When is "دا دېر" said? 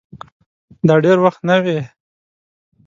0.87-1.17